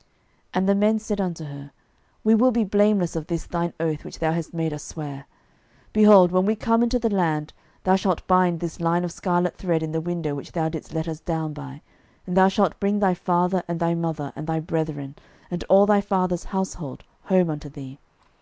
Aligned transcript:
06:002:017 0.00 0.08
And 0.54 0.66
the 0.70 0.74
men 0.76 0.98
said 0.98 1.20
unto 1.20 1.44
her, 1.44 1.72
We 2.24 2.34
will 2.34 2.52
be 2.52 2.64
blameless 2.64 3.16
of 3.16 3.26
this 3.26 3.44
thine 3.44 3.74
oath 3.78 4.02
which 4.02 4.18
thou 4.18 4.32
hast 4.32 4.54
made 4.54 4.72
us 4.72 4.82
swear. 4.82 5.26
06:002:018 5.92 5.92
Behold, 5.92 6.32
when 6.32 6.46
we 6.46 6.56
come 6.56 6.82
into 6.82 6.98
the 6.98 7.10
land, 7.14 7.52
thou 7.84 7.96
shalt 7.96 8.26
bind 8.26 8.60
this 8.60 8.80
line 8.80 9.04
of 9.04 9.12
scarlet 9.12 9.56
thread 9.58 9.82
in 9.82 9.92
the 9.92 10.00
window 10.00 10.34
which 10.34 10.52
thou 10.52 10.70
didst 10.70 10.94
let 10.94 11.06
us 11.06 11.20
down 11.20 11.52
by: 11.52 11.82
and 12.26 12.34
thou 12.34 12.48
shalt 12.48 12.80
bring 12.80 13.00
thy 13.00 13.12
father, 13.12 13.62
and 13.68 13.78
thy 13.78 13.94
mother, 13.94 14.32
and 14.34 14.46
thy 14.46 14.58
brethren, 14.58 15.16
and 15.50 15.64
all 15.68 15.84
thy 15.84 16.00
father's 16.00 16.44
household, 16.44 17.04
home 17.24 17.50
unto 17.50 17.68
thee. 17.68 17.98